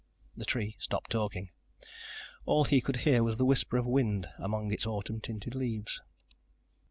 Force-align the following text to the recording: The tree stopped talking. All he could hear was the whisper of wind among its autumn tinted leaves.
The 0.35 0.45
tree 0.45 0.75
stopped 0.79 1.11
talking. 1.11 1.51
All 2.47 2.63
he 2.63 2.81
could 2.81 2.95
hear 3.05 3.21
was 3.21 3.37
the 3.37 3.45
whisper 3.45 3.77
of 3.77 3.85
wind 3.85 4.27
among 4.39 4.71
its 4.73 4.87
autumn 4.87 5.19
tinted 5.19 5.53
leaves. 5.53 6.01